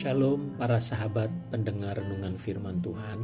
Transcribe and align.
Shalom 0.00 0.56
para 0.56 0.80
sahabat 0.80 1.28
pendengar 1.52 1.92
renungan 2.00 2.32
firman 2.32 2.80
Tuhan. 2.80 3.20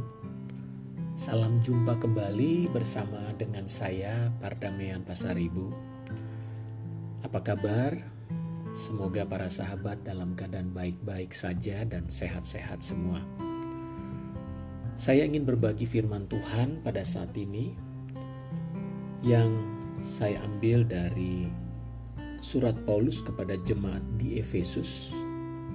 Salam 1.17 1.57
jumpa 1.57 1.97
kembali 1.97 2.69
bersama 2.69 3.33
dengan 3.33 3.65
saya 3.65 4.29
Pardamean 4.37 5.01
Pasaribu. 5.01 5.73
Apa 7.25 7.41
kabar? 7.41 7.97
Semoga 8.77 9.25
para 9.25 9.49
sahabat 9.49 10.05
dalam 10.05 10.37
keadaan 10.37 10.69
baik-baik 10.69 11.33
saja 11.33 11.81
dan 11.81 12.05
sehat-sehat 12.05 12.85
semua. 12.85 13.25
Saya 14.93 15.25
ingin 15.25 15.49
berbagi 15.49 15.89
firman 15.89 16.29
Tuhan 16.29 16.85
pada 16.85 17.01
saat 17.01 17.33
ini 17.41 17.73
yang 19.25 19.49
saya 19.97 20.45
ambil 20.45 20.85
dari 20.85 21.49
surat 22.37 22.77
Paulus 22.85 23.25
kepada 23.25 23.57
jemaat 23.65 24.05
di 24.21 24.37
Efesus 24.37 25.25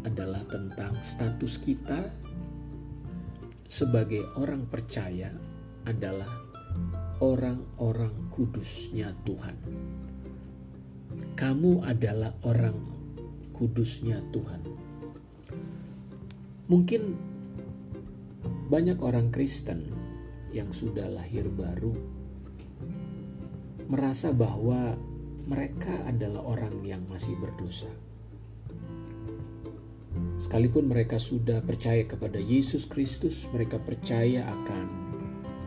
adalah 0.01 0.41
tentang 0.49 0.97
status 1.05 1.61
kita 1.61 2.09
sebagai 3.69 4.25
orang 4.33 4.65
percaya 4.65 5.29
adalah 5.85 6.44
orang-orang 7.23 8.27
kudusnya 8.31 9.15
Tuhan. 9.23 9.55
Kamu 11.35 11.83
adalah 11.83 12.35
orang 12.43 12.79
kudusnya 13.55 14.19
Tuhan. 14.35 14.61
Mungkin 16.67 17.01
banyak 18.67 18.99
orang 18.99 19.31
Kristen 19.31 19.85
yang 20.51 20.71
sudah 20.71 21.07
lahir 21.11 21.47
baru 21.51 21.93
merasa 23.85 24.33
bahwa 24.33 24.97
mereka 25.45 25.93
adalah 26.09 26.41
orang 26.41 26.81
yang 26.81 27.05
masih 27.05 27.37
berdosa. 27.37 27.91
Sekalipun 30.35 30.89
mereka 30.89 31.21
sudah 31.21 31.61
percaya 31.61 32.03
kepada 32.03 32.41
Yesus 32.41 32.89
Kristus, 32.89 33.45
mereka 33.53 33.77
percaya 33.77 34.43
akan 34.47 34.83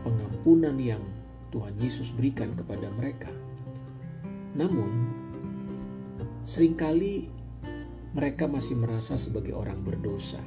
pengampunan 0.03 0.75
yang 0.77 1.01
Tuhan 1.49 1.75
Yesus 1.81 2.13
berikan 2.13 2.53
kepada 2.53 2.89
mereka. 2.93 3.33
Namun, 4.53 5.09
sering 6.45 6.73
kali 6.73 7.29
mereka 8.13 8.49
masih 8.49 8.77
merasa 8.77 9.17
sebagai 9.17 9.53
orang 9.53 9.81
berdosa. 9.85 10.41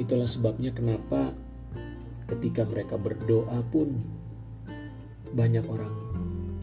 Itulah 0.00 0.28
sebabnya 0.28 0.72
kenapa 0.72 1.36
ketika 2.32 2.64
mereka 2.64 2.96
berdoa 2.96 3.60
pun 3.68 4.00
banyak 5.32 5.64
orang 5.68 5.92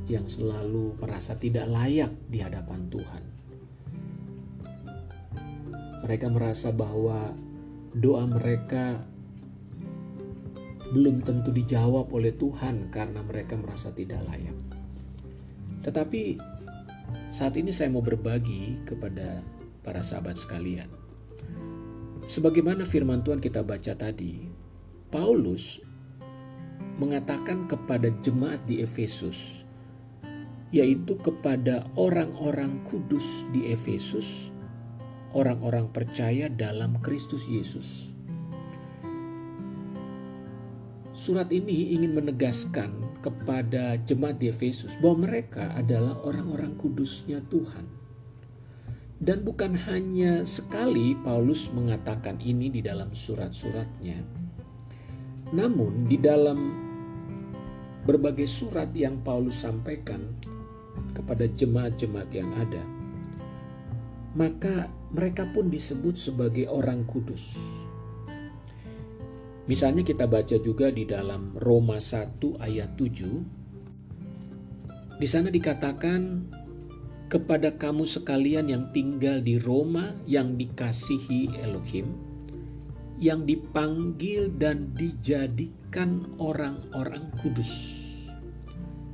yang 0.09 0.25
selalu 0.25 0.97
merasa 0.97 1.37
tidak 1.37 1.69
layak 1.69 2.09
di 2.25 2.41
hadapan 2.41 2.89
Tuhan. 2.89 3.23
Mereka 6.02 6.27
merasa 6.33 6.73
bahwa 6.73 7.37
doa 7.93 8.25
mereka 8.25 9.05
belum 10.89 11.21
tentu 11.21 11.53
dijawab 11.53 12.09
oleh 12.09 12.33
Tuhan 12.33 12.89
karena 12.89 13.21
mereka 13.21 13.53
merasa 13.53 13.93
tidak 13.93 14.25
layak. 14.25 14.58
Tetapi 15.86 16.21
saat 17.30 17.53
ini 17.58 17.69
saya 17.69 17.93
mau 17.93 18.02
berbagi 18.02 18.81
kepada 18.86 19.45
para 19.86 20.02
sahabat 20.02 20.37
sekalian. 20.37 20.89
Sebagaimana 22.30 22.86
firman 22.86 23.25
Tuhan 23.25 23.41
kita 23.41 23.65
baca 23.65 23.93
tadi, 23.97 24.45
Paulus 25.09 25.81
mengatakan 27.02 27.65
kepada 27.65 28.11
jemaat 28.21 28.61
di 28.69 28.85
Efesus, 28.85 29.65
yaitu 30.69 31.17
kepada 31.17 31.89
orang-orang 31.97 32.85
kudus 32.85 33.49
di 33.49 33.73
Efesus, 33.73 34.53
orang-orang 35.33 35.89
percaya 35.89 36.52
dalam 36.52 37.02
Kristus 37.02 37.49
Yesus. 37.49 38.18
Surat 41.19 41.52
ini 41.52 41.99
ingin 41.99 42.15
menegaskan 42.15 43.19
kepada 43.19 43.99
jemaat 44.07 44.39
di 44.39 44.47
Efesus 44.47 44.95
bahwa 45.03 45.27
mereka 45.27 45.67
adalah 45.75 46.15
orang-orang 46.23 46.80
kudusnya 46.80 47.43
Tuhan. 47.52 47.83
Dan 49.19 49.43
bukan 49.43 49.75
hanya 49.91 50.47
sekali 50.47 51.19
Paulus 51.19 51.67
mengatakan 51.75 52.39
ini 52.39 52.71
di 52.71 52.79
dalam 52.79 53.11
surat-suratnya. 53.11 54.23
Namun 55.52 56.08
di 56.08 56.15
dalam 56.15 56.71
berbagai 58.08 58.47
surat 58.47 58.95
yang 58.95 59.19
Paulus 59.19 59.59
sampaikan 59.59 60.23
kepada 61.11 61.52
jemaat-jemaat 61.52 62.31
yang 62.31 62.47
ada, 62.55 62.83
maka 64.39 64.87
mereka 65.11 65.43
pun 65.52 65.67
disebut 65.67 66.15
sebagai 66.15 66.71
orang 66.71 67.03
kudus. 67.03 67.59
Misalnya 69.69 70.02
kita 70.02 70.25
baca 70.25 70.57
juga 70.57 70.89
di 70.89 71.05
dalam 71.05 71.53
Roma 71.61 72.02
1 72.02 72.57
ayat 72.57 72.97
7. 72.97 75.21
Di 75.21 75.27
sana 75.30 75.53
dikatakan 75.53 76.49
kepada 77.30 77.77
kamu 77.77 78.09
sekalian 78.09 78.65
yang 78.65 78.89
tinggal 78.89 79.45
di 79.45 79.61
Roma 79.61 80.17
yang 80.25 80.58
dikasihi 80.58 81.61
Elohim, 81.61 82.17
yang 83.21 83.45
dipanggil 83.45 84.49
dan 84.58 84.89
dijadikan 84.97 86.25
orang-orang 86.41 87.29
kudus. 87.37 88.02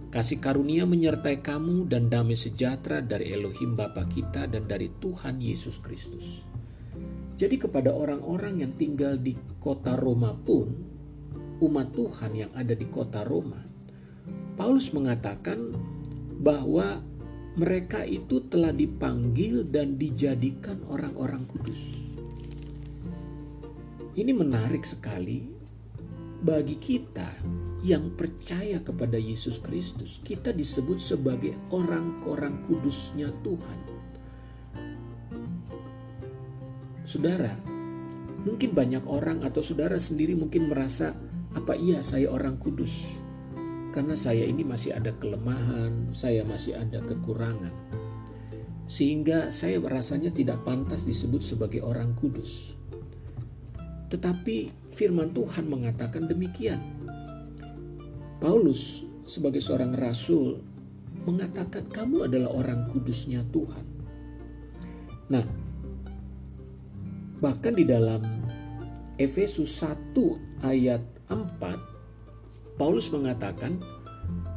Kasih 0.08 0.40
karunia 0.40 0.88
menyertai 0.88 1.44
kamu 1.44 1.92
dan 1.92 2.08
damai 2.08 2.40
sejahtera 2.40 3.04
dari 3.04 3.36
Elohim 3.36 3.76
Bapa 3.76 4.08
kita 4.08 4.48
dan 4.48 4.72
dari 4.72 4.88
Tuhan 5.04 5.44
Yesus 5.44 5.84
Kristus. 5.84 6.55
Jadi 7.36 7.60
kepada 7.60 7.92
orang-orang 7.92 8.64
yang 8.64 8.72
tinggal 8.72 9.20
di 9.20 9.36
kota 9.60 10.00
Roma 10.00 10.32
pun, 10.32 10.72
umat 11.60 11.92
Tuhan 11.92 12.32
yang 12.32 12.52
ada 12.56 12.72
di 12.72 12.88
kota 12.88 13.28
Roma, 13.28 13.60
Paulus 14.56 14.96
mengatakan 14.96 15.76
bahwa 16.40 17.04
mereka 17.60 18.08
itu 18.08 18.40
telah 18.48 18.72
dipanggil 18.72 19.68
dan 19.68 20.00
dijadikan 20.00 20.80
orang-orang 20.88 21.44
kudus. 21.52 22.00
Ini 24.16 24.32
menarik 24.32 24.88
sekali 24.88 25.44
bagi 26.40 26.80
kita 26.80 27.36
yang 27.84 28.16
percaya 28.16 28.80
kepada 28.80 29.20
Yesus 29.20 29.60
Kristus. 29.60 30.24
Kita 30.24 30.56
disebut 30.56 31.04
sebagai 31.04 31.60
orang-orang 31.76 32.64
kudusnya 32.64 33.28
Tuhan 33.44 33.95
Saudara, 37.16 37.56
mungkin 38.44 38.76
banyak 38.76 39.08
orang 39.08 39.48
atau 39.48 39.64
saudara 39.64 39.96
sendiri 39.96 40.36
mungkin 40.36 40.68
merasa, 40.68 41.16
apa 41.56 41.72
iya 41.72 42.04
saya 42.04 42.28
orang 42.28 42.60
kudus? 42.60 43.24
Karena 43.96 44.20
saya 44.20 44.44
ini 44.44 44.68
masih 44.68 45.00
ada 45.00 45.16
kelemahan, 45.16 46.12
saya 46.12 46.44
masih 46.44 46.76
ada 46.76 47.00
kekurangan. 47.08 47.72
Sehingga 48.92 49.48
saya 49.48 49.80
rasanya 49.80 50.28
tidak 50.36 50.68
pantas 50.68 51.08
disebut 51.08 51.40
sebagai 51.40 51.88
orang 51.88 52.12
kudus. 52.20 52.76
Tetapi 54.12 54.92
firman 54.92 55.32
Tuhan 55.32 55.72
mengatakan 55.72 56.28
demikian. 56.28 56.84
Paulus 58.44 59.08
sebagai 59.24 59.64
seorang 59.64 59.96
rasul 59.96 60.60
mengatakan 61.24 61.88
kamu 61.88 62.28
adalah 62.28 62.52
orang 62.52 62.92
kudusnya 62.92 63.48
Tuhan. 63.56 63.88
Nah, 65.32 65.55
Bahkan 67.46 67.78
di 67.78 67.86
dalam 67.86 68.26
Efesus 69.22 69.78
1 69.78 70.66
ayat 70.66 71.06
4 71.30 72.74
Paulus 72.74 73.14
mengatakan 73.14 73.78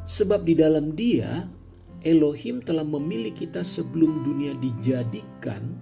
sebab 0.08 0.40
di 0.40 0.56
dalam 0.56 0.96
dia 0.96 1.52
Elohim 2.00 2.64
telah 2.64 2.88
memilih 2.88 3.37
kita 3.37 3.61
sebelum 3.61 4.25
dunia 4.25 4.56
dijadikan 4.56 5.76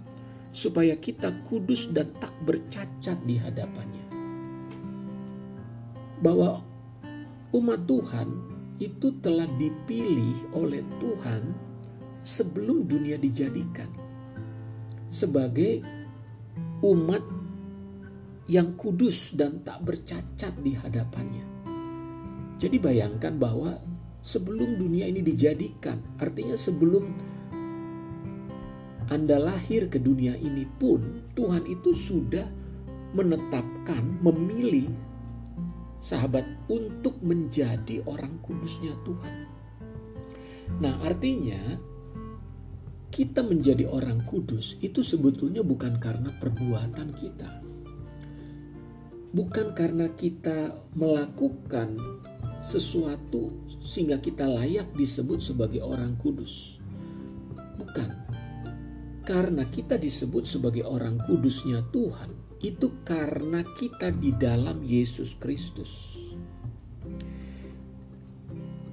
supaya 0.51 0.99
kita 0.99 1.31
kudus 1.47 1.95
dan 1.95 2.11
tak 2.19 2.35
bercacat 2.43 3.23
di 3.23 3.39
hadapannya. 3.39 4.07
Bahwa 6.19 6.59
umat 7.55 7.87
Tuhan 7.87 8.29
itu 8.83 9.15
telah 9.23 9.47
dipilih 9.55 10.59
oleh 10.59 10.83
Tuhan 10.99 11.55
sebelum 12.27 12.83
dunia 12.91 13.15
dijadikan 13.15 13.95
sebagai 15.07 15.96
umat 16.85 17.25
yang 18.47 18.79
kudus 18.79 19.35
dan 19.35 19.65
tak 19.67 19.83
bercacat 19.83 20.55
di 20.63 20.73
hadapannya. 20.77 21.47
Jadi 22.57 22.77
bayangkan 22.81 23.37
bahwa 23.37 23.77
sebelum 24.27 24.75
dunia 24.75 25.07
ini 25.07 25.23
dijadikan. 25.23 26.03
Artinya 26.19 26.59
sebelum 26.59 27.05
Anda 29.07 29.39
lahir 29.39 29.87
ke 29.87 30.03
dunia 30.03 30.35
ini 30.35 30.67
pun 30.67 31.31
Tuhan 31.39 31.63
itu 31.71 31.95
sudah 31.95 32.47
menetapkan, 33.15 34.19
memilih 34.19 34.91
sahabat 36.03 36.43
untuk 36.67 37.23
menjadi 37.23 38.03
orang 38.03 38.43
kudusnya 38.43 38.99
Tuhan. 39.07 39.35
Nah, 40.83 40.99
artinya 41.07 41.59
kita 43.17 43.41
menjadi 43.41 43.89
orang 43.89 44.29
kudus 44.29 44.77
itu 44.85 45.01
sebetulnya 45.01 45.65
bukan 45.65 45.97
karena 45.97 46.37
perbuatan 46.37 47.17
kita. 47.17 47.65
Bukan 49.33 49.73
karena 49.73 50.13
kita 50.13 50.77
melakukan 50.93 51.97
sesuatu 52.61 53.57
sehingga 53.81 54.21
kita 54.21 54.45
layak 54.45 54.93
disebut 54.93 55.41
sebagai 55.41 55.81
orang 55.81 56.21
kudus. 56.21 56.77
Bukan. 57.81 58.29
Karena 59.25 59.65
kita 59.65 59.97
disebut 59.97 60.45
sebagai 60.45 60.85
orang 60.85 61.17
kudusnya 61.25 61.89
Tuhan, 61.89 62.61
itu 62.61 63.01
karena 63.01 63.65
kita 63.81 64.13
di 64.13 64.37
dalam 64.37 64.85
Yesus 64.85 65.41
Kristus. 65.41 66.21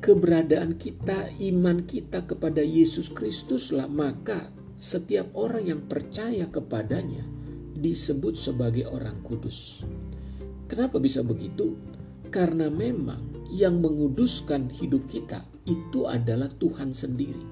Keberadaan 0.03 0.75
kita, 0.75 1.31
iman 1.31 1.87
kita 1.87 2.27
kepada 2.27 2.59
Yesus 2.59 3.07
Kristuslah 3.07 3.87
maka 3.87 4.51
setiap 4.75 5.31
orang 5.31 5.63
yang 5.63 5.81
percaya 5.87 6.51
kepadanya 6.51 7.23
disebut 7.71 8.35
sebagai 8.35 8.83
orang 8.91 9.23
kudus. 9.23 9.79
Kenapa 10.67 10.99
bisa 10.99 11.23
begitu? 11.23 11.79
Karena 12.27 12.67
memang 12.67 13.47
yang 13.47 13.79
menguduskan 13.79 14.67
hidup 14.75 15.07
kita 15.07 15.47
itu 15.63 16.03
adalah 16.03 16.51
Tuhan 16.51 16.91
sendiri. 16.91 17.47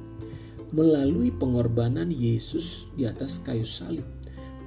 Melalui 0.75 1.31
pengorbanan 1.31 2.12
Yesus 2.12 2.92
di 3.00 3.07
atas 3.07 3.39
kayu 3.39 3.63
salib. 3.63 4.03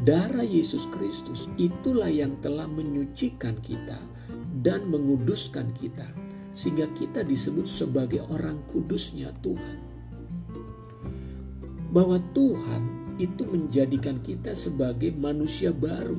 Darah 0.09 0.41
Yesus 0.41 0.89
Kristus 0.89 1.53
itulah 1.61 2.09
yang 2.09 2.33
telah 2.41 2.65
menyucikan 2.65 3.61
kita 3.61 4.01
dan 4.65 4.89
menguduskan 4.89 5.69
kita. 5.77 6.24
Sehingga 6.55 6.87
kita 6.95 7.27
disebut 7.27 7.67
sebagai 7.67 8.23
orang 8.31 8.63
kudusnya 8.71 9.35
Tuhan. 9.43 9.79
Bahwa 11.91 12.19
Tuhan 12.35 13.15
itu 13.19 13.47
menjadikan 13.47 14.23
kita 14.23 14.55
sebagai 14.55 15.15
manusia 15.15 15.75
baru. 15.75 16.19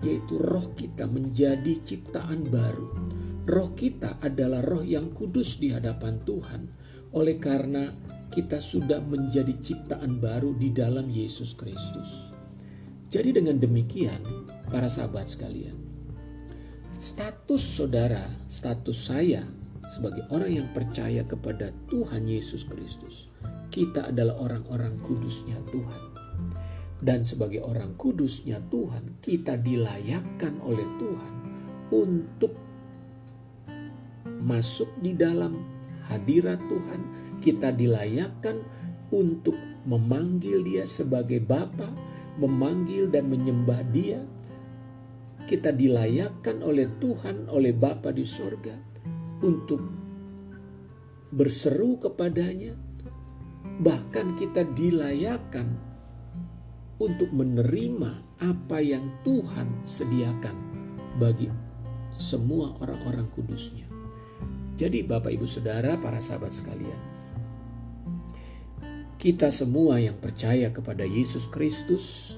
Yaitu 0.00 0.38
roh 0.38 0.72
kita 0.76 1.08
menjadi 1.08 1.72
ciptaan 1.82 2.46
baru 2.46 3.06
Roh 3.46 3.78
kita 3.78 4.18
adalah 4.18 4.58
roh 4.58 4.82
yang 4.82 5.14
kudus 5.14 5.62
di 5.62 5.70
hadapan 5.70 6.18
Tuhan, 6.26 6.66
oleh 7.14 7.38
karena 7.38 7.94
kita 8.26 8.58
sudah 8.58 8.98
menjadi 8.98 9.54
ciptaan 9.62 10.18
baru 10.18 10.50
di 10.58 10.74
dalam 10.74 11.06
Yesus 11.06 11.54
Kristus. 11.54 12.34
Jadi, 13.06 13.38
dengan 13.38 13.62
demikian, 13.62 14.18
para 14.66 14.90
sahabat 14.90 15.30
sekalian, 15.30 15.78
status 16.96 17.60
saudara, 17.60 18.24
status 18.48 19.12
saya 19.12 19.44
sebagai 19.86 20.24
orang 20.32 20.64
yang 20.64 20.68
percaya 20.72 21.22
kepada 21.22 21.70
Tuhan 21.92 22.24
Yesus 22.24 22.64
Kristus, 22.64 23.28
kita 23.68 24.10
adalah 24.10 24.40
orang-orang 24.40 24.96
kudusnya 25.04 25.60
Tuhan. 25.68 26.02
Dan 26.96 27.28
sebagai 27.28 27.60
orang 27.60 27.92
kudusnya 28.00 28.56
Tuhan, 28.72 29.20
kita 29.20 29.60
dilayakkan 29.60 30.56
oleh 30.64 30.88
Tuhan 30.96 31.32
untuk 31.92 32.56
masuk 34.40 34.88
di 35.04 35.12
dalam 35.12 35.60
hadirat 36.08 36.56
Tuhan, 36.66 37.00
kita 37.44 37.76
dilayakkan 37.76 38.64
untuk 39.12 39.54
memanggil 39.84 40.64
Dia 40.64 40.88
sebagai 40.88 41.38
Bapa, 41.44 41.92
memanggil 42.40 43.12
dan 43.12 43.28
menyembah 43.28 43.84
Dia. 43.92 44.24
Kita 45.46 45.70
dilayakkan 45.70 46.58
oleh 46.66 46.98
Tuhan, 46.98 47.46
oleh 47.46 47.70
Bapa 47.70 48.10
di 48.10 48.26
sorga, 48.26 48.74
untuk 49.46 49.78
berseru 51.30 52.02
kepadanya. 52.02 52.74
Bahkan 53.76 54.26
kita 54.34 54.66
dilayakkan 54.74 55.68
untuk 56.98 57.28
menerima 57.30 58.40
apa 58.42 58.78
yang 58.80 59.20
Tuhan 59.22 59.84
sediakan 59.84 60.56
bagi 61.20 61.48
semua 62.16 62.72
orang-orang 62.80 63.28
kudusnya. 63.28 63.86
Jadi 64.76 65.04
Bapak 65.04 65.32
Ibu 65.32 65.48
Saudara, 65.48 65.96
para 65.96 66.20
sahabat 66.20 66.52
sekalian, 66.52 67.00
kita 69.16 69.48
semua 69.48 69.96
yang 70.00 70.16
percaya 70.20 70.68
kepada 70.68 71.04
Yesus 71.04 71.48
Kristus 71.48 72.36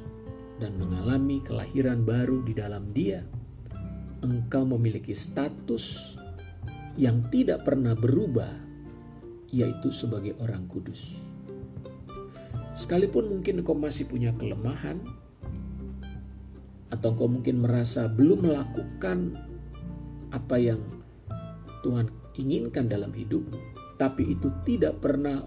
dan 0.58 0.74
mengalami 0.74 1.38
kelahiran 1.38 2.02
baru 2.02 2.42
di 2.42 2.52
dalam 2.52 2.90
Dia, 2.90 3.22
engkau 4.22 4.66
memiliki 4.66 5.14
status 5.14 6.18
yang 6.98 7.30
tidak 7.30 7.62
pernah 7.62 7.94
berubah, 7.94 8.50
yaitu 9.54 9.94
sebagai 9.94 10.34
orang 10.42 10.66
kudus. 10.66 11.14
Sekalipun 12.74 13.30
mungkin 13.38 13.62
engkau 13.62 13.78
masih 13.78 14.10
punya 14.10 14.34
kelemahan, 14.34 14.98
atau 16.90 17.14
engkau 17.14 17.30
mungkin 17.30 17.62
merasa 17.62 18.10
belum 18.10 18.50
melakukan 18.50 19.38
apa 20.34 20.56
yang 20.58 20.82
Tuhan 21.86 22.10
inginkan 22.34 22.90
dalam 22.90 23.14
hidupmu, 23.14 23.94
tapi 23.94 24.34
itu 24.34 24.50
tidak 24.66 24.98
pernah 24.98 25.42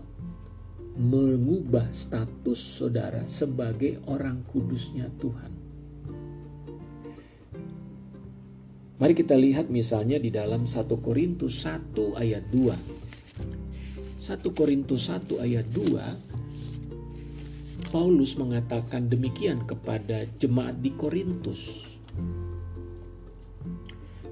mengubah 0.99 1.95
status 1.95 2.59
saudara 2.81 3.23
sebagai 3.27 4.03
orang 4.11 4.43
kudusnya 4.43 5.07
Tuhan. 5.19 5.51
Mari 9.01 9.13
kita 9.17 9.33
lihat 9.33 9.71
misalnya 9.73 10.21
di 10.21 10.29
dalam 10.29 10.67
1 10.67 10.85
Korintus 11.01 11.65
1 11.65 12.21
ayat 12.21 12.45
2. 12.53 14.21
1 14.21 14.29
Korintus 14.53 15.09
1 15.09 15.41
ayat 15.41 15.65
2 15.73 16.31
Paulus 17.91 18.39
mengatakan 18.39 19.11
demikian 19.11 19.67
kepada 19.67 20.23
jemaat 20.39 20.79
di 20.79 20.95
Korintus. 20.95 21.91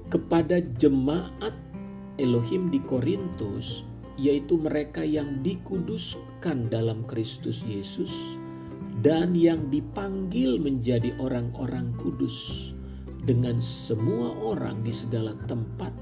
Kepada 0.08 0.62
jemaat 0.80 1.52
Elohim 2.16 2.72
di 2.72 2.80
Korintus 2.80 3.89
yaitu 4.20 4.60
mereka 4.60 5.00
yang 5.00 5.40
dikuduskan 5.40 6.68
dalam 6.68 7.08
Kristus 7.08 7.64
Yesus 7.64 8.12
dan 9.00 9.32
yang 9.32 9.72
dipanggil 9.72 10.60
menjadi 10.60 11.16
orang-orang 11.16 11.96
kudus 11.96 12.70
dengan 13.24 13.64
semua 13.64 14.36
orang 14.44 14.84
di 14.84 14.92
segala 14.92 15.32
tempat 15.48 15.96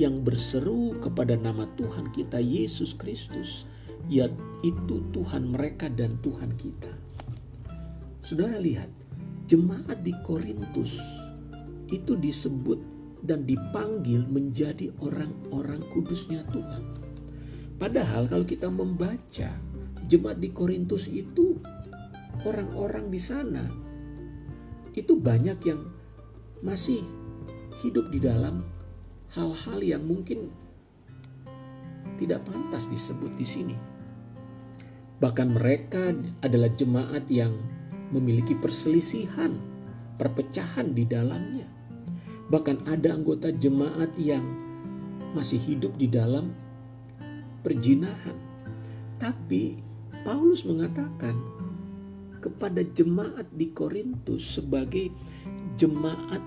yang 0.00 0.24
berseru 0.24 0.96
kepada 1.04 1.36
nama 1.36 1.68
Tuhan 1.76 2.08
kita 2.08 2.40
Yesus 2.40 2.96
Kristus 2.96 3.68
yaitu 4.08 5.04
Tuhan 5.12 5.52
mereka 5.52 5.92
dan 5.92 6.16
Tuhan 6.24 6.56
kita. 6.56 6.88
Saudara 8.24 8.56
lihat, 8.56 8.88
jemaat 9.44 10.00
di 10.00 10.16
Korintus 10.24 10.96
itu 11.92 12.16
disebut 12.16 12.80
dan 13.24 13.44
dipanggil 13.44 14.24
menjadi 14.28 14.92
orang-orang 15.04 15.84
kudusnya 15.92 16.46
Tuhan. 16.48 17.07
Padahal 17.78 18.26
kalau 18.26 18.42
kita 18.42 18.66
membaca 18.66 19.50
jemaat 20.10 20.42
di 20.42 20.50
Korintus 20.50 21.06
itu 21.06 21.54
orang-orang 22.42 23.06
di 23.06 23.20
sana 23.22 23.64
itu 24.98 25.14
banyak 25.14 25.58
yang 25.62 25.86
masih 26.58 27.06
hidup 27.78 28.10
di 28.10 28.18
dalam 28.18 28.66
hal-hal 29.30 29.78
yang 29.78 30.02
mungkin 30.02 30.50
tidak 32.18 32.42
pantas 32.50 32.90
disebut 32.90 33.30
di 33.38 33.46
sini. 33.46 33.76
Bahkan 35.22 35.54
mereka 35.54 36.10
adalah 36.42 36.70
jemaat 36.74 37.30
yang 37.30 37.54
memiliki 38.10 38.58
perselisihan, 38.58 39.54
perpecahan 40.18 40.94
di 40.98 41.06
dalamnya. 41.06 41.70
Bahkan 42.50 42.90
ada 42.90 43.14
anggota 43.14 43.54
jemaat 43.54 44.18
yang 44.18 44.42
masih 45.38 45.62
hidup 45.62 45.94
di 45.94 46.10
dalam 46.10 46.50
perjinahan. 47.68 48.32
Tapi 49.20 49.76
Paulus 50.24 50.64
mengatakan 50.64 51.36
kepada 52.40 52.80
jemaat 52.80 53.44
di 53.52 53.68
Korintus 53.76 54.56
sebagai 54.56 55.12
jemaat 55.76 56.40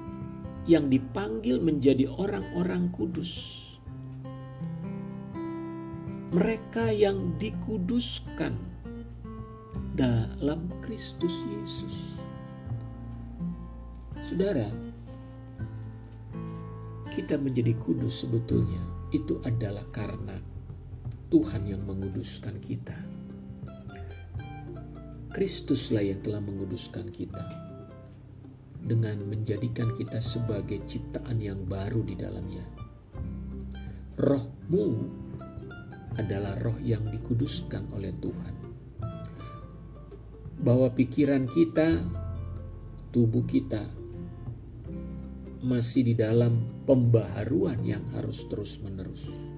yang 0.65 0.89
dipanggil 0.89 1.61
menjadi 1.61 2.09
orang-orang 2.09 2.89
kudus. 2.89 3.61
Mereka 6.33 6.89
yang 6.89 7.37
dikuduskan 7.37 8.57
dalam 9.93 10.73
Kristus 10.81 11.45
Yesus. 11.45 12.17
Saudara, 14.25 14.73
kita 17.13 17.37
menjadi 17.37 17.75
kudus 17.77 18.23
sebetulnya 18.23 18.79
itu 19.11 19.43
adalah 19.43 19.83
karena 19.91 20.50
Tuhan 21.31 21.63
yang 21.63 21.87
menguduskan 21.87 22.59
kita. 22.59 22.99
Kristuslah 25.31 26.03
yang 26.03 26.19
telah 26.19 26.43
menguduskan 26.43 27.07
kita 27.07 27.71
dengan 28.83 29.15
menjadikan 29.31 29.95
kita 29.95 30.19
sebagai 30.19 30.83
ciptaan 30.83 31.39
yang 31.39 31.63
baru 31.63 32.03
di 32.03 32.19
dalamnya. 32.19 32.67
Rohmu 34.19 34.87
adalah 36.19 36.59
roh 36.59 36.75
yang 36.83 37.07
dikuduskan 37.07 37.95
oleh 37.95 38.11
Tuhan. 38.19 38.55
Bahwa 40.59 40.91
pikiran 40.91 41.47
kita, 41.47 41.95
tubuh 43.15 43.47
kita 43.47 43.87
masih 45.63 46.11
di 46.11 46.13
dalam 46.19 46.83
pembaharuan 46.83 47.79
yang 47.87 48.03
harus 48.11 48.51
terus-menerus. 48.51 49.50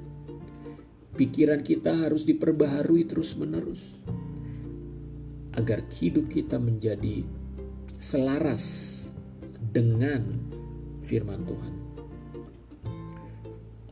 Pikiran 1.14 1.62
kita 1.62 1.94
harus 1.94 2.26
diperbaharui 2.26 3.06
terus-menerus 3.06 4.02
agar 5.54 5.86
hidup 5.94 6.26
kita 6.26 6.58
menjadi 6.58 7.22
selaras 8.02 8.90
dengan 9.62 10.26
firman 11.06 11.46
Tuhan. 11.46 11.76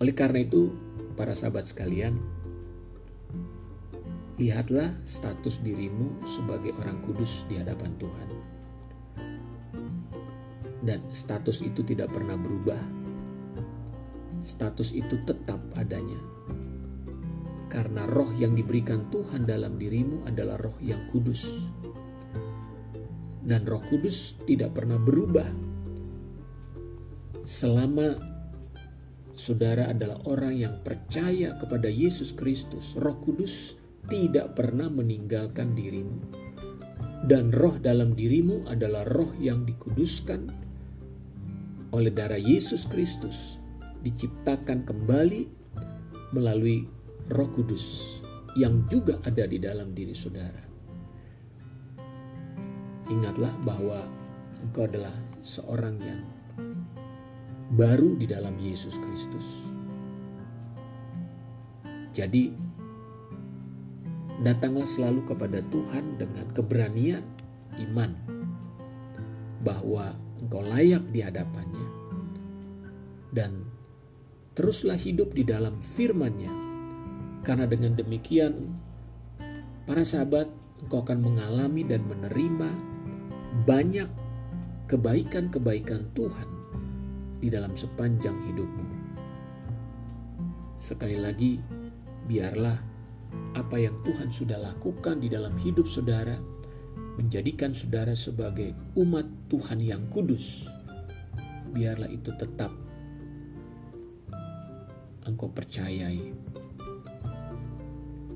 Oleh 0.01 0.17
karena 0.17 0.41
itu, 0.41 0.73
para 1.13 1.37
sahabat 1.37 1.69
sekalian, 1.69 2.17
lihatlah 4.41 4.89
status 5.05 5.61
dirimu 5.61 6.25
sebagai 6.25 6.73
orang 6.81 7.05
kudus 7.05 7.45
di 7.45 7.61
hadapan 7.61 7.93
Tuhan. 8.01 8.29
Dan 10.81 11.05
status 11.13 11.61
itu 11.61 11.85
tidak 11.85 12.09
pernah 12.09 12.33
berubah. 12.33 12.81
Status 14.41 14.97
itu 14.97 15.21
tetap 15.29 15.61
adanya 15.77 16.17
karena 17.71 18.03
roh 18.03 18.27
yang 18.35 18.51
diberikan 18.51 19.07
Tuhan 19.07 19.47
dalam 19.47 19.79
dirimu 19.79 20.27
adalah 20.27 20.59
roh 20.59 20.75
yang 20.83 21.07
kudus. 21.07 21.47
Dan 23.39 23.63
roh 23.63 23.79
kudus 23.87 24.35
tidak 24.43 24.75
pernah 24.75 24.99
berubah 24.99 25.47
selama 27.47 28.19
saudara 29.31 29.87
adalah 29.89 30.19
orang 30.27 30.59
yang 30.59 30.75
percaya 30.83 31.55
kepada 31.55 31.87
Yesus 31.87 32.35
Kristus. 32.35 32.99
Roh 32.99 33.15
kudus 33.23 33.79
tidak 34.11 34.59
pernah 34.59 34.91
meninggalkan 34.91 35.71
dirimu. 35.71 36.43
Dan 37.23 37.55
roh 37.55 37.79
dalam 37.79 38.19
dirimu 38.19 38.67
adalah 38.67 39.07
roh 39.07 39.31
yang 39.39 39.63
dikuduskan 39.63 40.51
oleh 41.95 42.11
darah 42.11 42.39
Yesus 42.39 42.83
Kristus, 42.89 43.61
diciptakan 44.01 44.83
kembali 44.83 45.47
melalui 46.33 47.00
Roh 47.29 47.49
Kudus 47.53 48.17
yang 48.57 48.83
juga 48.89 49.21
ada 49.23 49.45
di 49.47 49.61
dalam 49.61 49.93
diri 49.93 50.15
saudara. 50.17 50.63
Ingatlah 53.11 53.53
bahwa 53.61 54.07
engkau 54.63 54.87
adalah 54.87 55.13
seorang 55.43 55.95
yang 55.99 56.21
baru 57.75 58.15
di 58.19 58.27
dalam 58.27 58.55
Yesus 58.59 58.99
Kristus. 58.99 59.67
Jadi, 62.11 62.51
datanglah 64.43 64.87
selalu 64.87 65.23
kepada 65.27 65.63
Tuhan 65.71 66.19
dengan 66.19 66.47
keberanian 66.51 67.23
iman 67.87 68.11
bahwa 69.63 70.11
engkau 70.43 70.65
layak 70.65 71.05
di 71.15 71.23
hadapannya 71.23 71.87
dan 73.31 73.63
teruslah 74.51 74.99
hidup 74.99 75.31
di 75.31 75.47
dalam 75.47 75.79
firman-Nya 75.79 76.70
karena 77.41 77.65
dengan 77.65 77.97
demikian, 77.97 78.69
para 79.89 80.05
sahabat, 80.05 80.45
engkau 80.81 81.01
akan 81.01 81.25
mengalami 81.25 81.81
dan 81.81 82.05
menerima 82.05 82.69
banyak 83.65 84.09
kebaikan-kebaikan 84.85 86.05
Tuhan 86.13 86.49
di 87.41 87.49
dalam 87.49 87.73
sepanjang 87.73 88.37
hidupmu. 88.45 88.87
Sekali 90.77 91.17
lagi, 91.17 91.57
biarlah 92.29 92.77
apa 93.57 93.77
yang 93.79 94.01
Tuhan 94.05 94.29
sudah 94.29 94.59
lakukan 94.61 95.21
di 95.21 95.29
dalam 95.31 95.57
hidup 95.57 95.87
saudara 95.89 96.37
menjadikan 97.17 97.73
saudara 97.75 98.13
sebagai 98.17 98.73
umat 98.97 99.25
Tuhan 99.49 99.79
yang 99.81 100.09
kudus. 100.09 100.65
Biarlah 101.71 102.09
itu 102.11 102.33
tetap 102.35 102.71
engkau 105.23 105.47
percayai 105.53 106.40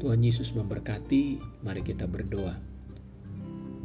Tuhan 0.05 0.21
Yesus 0.21 0.53
memberkati, 0.53 1.41
mari 1.65 1.81
kita 1.81 2.05
berdoa. 2.05 2.53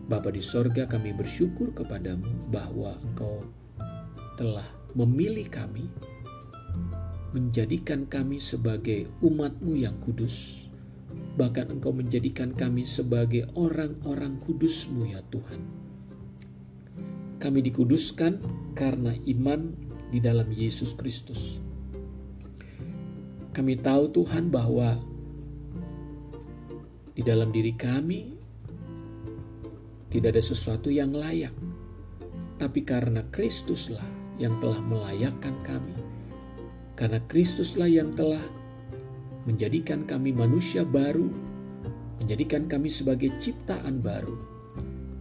Bapa 0.05 0.29
di 0.29 0.45
sorga 0.45 0.85
kami 0.85 1.17
bersyukur 1.17 1.73
kepadamu 1.73 2.45
bahwa 2.53 2.93
engkau 3.01 3.49
telah 4.37 4.69
memilih 4.93 5.49
kami, 5.49 5.89
menjadikan 7.33 8.05
kami 8.05 8.37
sebagai 8.37 9.09
umatmu 9.25 9.81
yang 9.81 9.97
kudus, 9.97 10.69
bahkan 11.41 11.73
engkau 11.73 11.97
menjadikan 11.97 12.53
kami 12.53 12.85
sebagai 12.85 13.49
orang-orang 13.57 14.37
kudusmu 14.45 15.09
ya 15.09 15.25
Tuhan. 15.33 15.65
Kami 17.41 17.65
dikuduskan 17.65 18.45
karena 18.77 19.17
iman 19.25 19.73
di 20.13 20.21
dalam 20.21 20.53
Yesus 20.53 20.93
Kristus. 20.93 21.57
Kami 23.57 23.81
tahu 23.81 24.13
Tuhan 24.13 24.53
bahwa 24.53 25.09
di 27.21 27.29
dalam 27.29 27.53
diri 27.53 27.77
kami 27.77 28.33
tidak 30.09 30.33
ada 30.33 30.41
sesuatu 30.41 30.89
yang 30.89 31.13
layak, 31.13 31.53
tapi 32.57 32.81
karena 32.81 33.21
Kristuslah 33.29 34.09
yang 34.41 34.57
telah 34.57 34.81
melayakkan 34.81 35.53
kami, 35.61 36.01
karena 36.97 37.21
Kristuslah 37.29 37.93
yang 37.93 38.09
telah 38.17 38.41
menjadikan 39.45 40.09
kami 40.09 40.33
manusia 40.33 40.81
baru, 40.81 41.29
menjadikan 42.25 42.65
kami 42.65 42.89
sebagai 42.89 43.37
ciptaan 43.37 44.01
baru, 44.01 44.41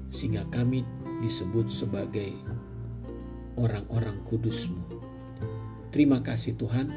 sehingga 0.08 0.48
kami 0.56 0.88
disebut 1.20 1.68
sebagai 1.68 2.32
orang-orang 3.60 4.24
kudusmu. 4.24 5.04
Terima 5.92 6.24
kasih 6.24 6.56
Tuhan, 6.56 6.88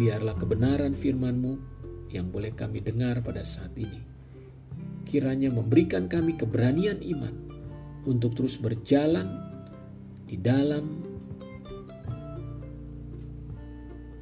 biarlah 0.00 0.40
kebenaran 0.40 0.96
firman-Mu 0.96 1.69
yang 2.10 2.28
boleh 2.28 2.50
kami 2.54 2.82
dengar 2.82 3.22
pada 3.22 3.46
saat 3.46 3.74
ini. 3.78 4.02
Kiranya 5.06 5.50
memberikan 5.50 6.06
kami 6.06 6.34
keberanian 6.38 7.02
iman 7.02 7.34
untuk 8.06 8.34
terus 8.34 8.58
berjalan 8.58 9.26
di 10.26 10.38
dalam 10.38 10.84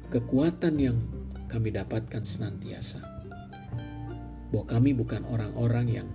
kekuatan 0.09 0.75
yang 0.81 0.97
kami 1.45 1.69
dapatkan 1.73 2.21
senantiasa. 2.25 3.01
Bahwa 4.49 4.65
kami 4.65 4.97
bukan 4.97 5.25
orang-orang 5.29 5.87
yang 5.89 6.09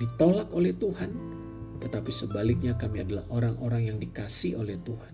ditolak 0.00 0.48
oleh 0.56 0.72
Tuhan, 0.72 1.12
tetapi 1.84 2.08
sebaliknya 2.08 2.72
kami 2.80 3.04
adalah 3.04 3.28
orang-orang 3.28 3.92
yang 3.92 3.98
dikasih 4.00 4.56
oleh 4.56 4.80
Tuhan. 4.80 5.12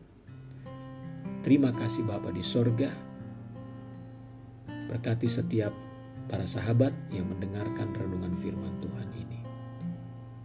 Terima 1.43 1.75
kasih 1.75 2.07
Bapa 2.07 2.31
di 2.31 2.47
sorga, 2.47 3.10
Berkati 4.91 5.31
setiap 5.31 5.71
para 6.27 6.43
sahabat 6.43 6.91
yang 7.15 7.31
mendengarkan 7.31 7.95
renungan 7.95 8.35
firman 8.35 8.75
Tuhan 8.83 9.07
ini. 9.15 9.39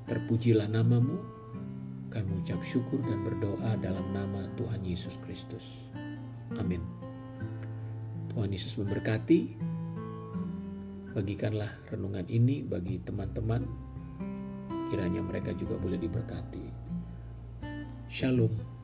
Terpujilah 0.06 0.70
namamu, 0.70 1.18
kami 2.14 2.46
ucap 2.46 2.62
syukur 2.62 3.02
dan 3.02 3.26
berdoa 3.26 3.74
dalam 3.82 4.06
nama 4.14 4.46
Tuhan 4.54 4.86
Yesus 4.86 5.18
Kristus. 5.26 5.90
Amin. 6.62 6.86
Tuhan 8.30 8.54
Yesus 8.54 8.78
memberkati. 8.78 9.58
Bagikanlah 11.18 11.82
renungan 11.90 12.30
ini 12.30 12.62
bagi 12.62 13.02
teman-teman. 13.02 13.66
Kiranya 14.94 15.26
mereka 15.26 15.58
juga 15.58 15.74
boleh 15.82 15.98
diberkati. 15.98 16.66
Shalom. 18.06 18.75